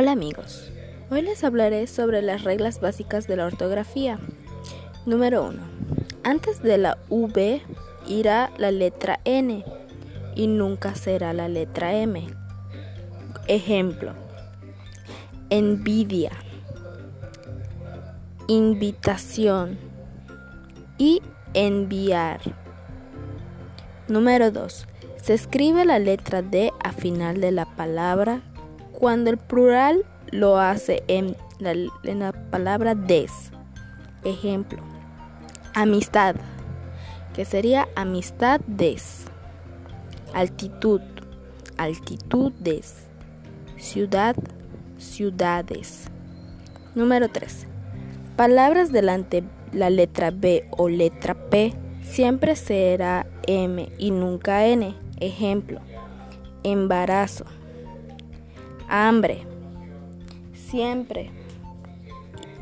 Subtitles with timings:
[0.00, 0.70] Hola amigos,
[1.10, 4.20] hoy les hablaré sobre las reglas básicas de la ortografía.
[5.06, 5.58] Número 1.
[6.22, 7.60] Antes de la V
[8.06, 9.64] irá la letra N
[10.36, 12.28] y nunca será la letra M.
[13.48, 14.12] Ejemplo.
[15.50, 16.30] Envidia.
[18.46, 19.80] Invitación.
[20.96, 21.22] Y
[21.54, 22.38] enviar.
[24.06, 24.86] Número 2.
[25.20, 28.42] Se escribe la letra D a final de la palabra
[28.98, 33.30] cuando el plural lo hace en la, palabra des.
[34.24, 34.80] Ejemplo,
[35.72, 36.34] amistad,
[37.32, 39.26] que sería amistad des.
[40.34, 41.00] Altitud,
[41.76, 43.06] altitudes.
[43.76, 44.34] Ciudad,
[44.98, 46.08] ciudades.
[46.96, 47.68] Número 3.
[48.34, 54.96] Palabras delante la letra B o letra P siempre será M y nunca N.
[55.20, 55.80] Ejemplo,
[56.64, 57.44] embarazo
[58.88, 59.46] hambre,
[60.52, 61.30] siempre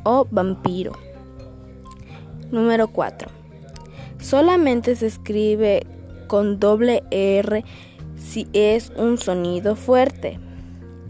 [0.05, 0.92] o vampiro.
[2.51, 3.28] Número 4.
[4.20, 5.86] Solamente se escribe
[6.27, 7.64] con doble R
[8.17, 10.39] si es un sonido fuerte.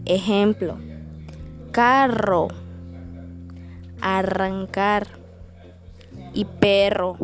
[0.05, 0.77] Ejemplo,
[1.71, 2.47] carro,
[4.01, 5.07] arrancar
[6.33, 7.17] y perro.